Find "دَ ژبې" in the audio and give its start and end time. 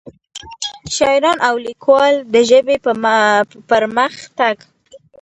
2.33-2.77